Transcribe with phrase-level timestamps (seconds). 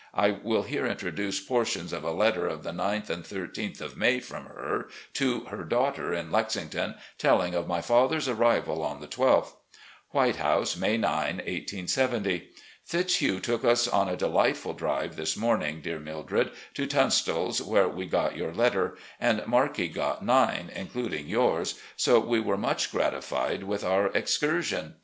[0.15, 4.19] I will here introduce portions of a letter of the 9th and 13th of May
[4.19, 9.53] from her to her daughter in Lexington, telling of my father's arrival on the 12th:
[10.09, 12.49] "'White House,' May 9, 1870."
[12.89, 18.07] Fitzhugh took us on a delightful drive this morning, dear Mildred, to Tunstall's, where we
[18.07, 23.83] got your letter, and Markie got nine, including yours, so we were much gratified with
[23.83, 24.95] our excursion.